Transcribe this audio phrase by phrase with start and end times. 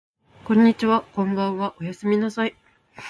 [0.45, 2.55] こんにちはこんばんはおやすみなさい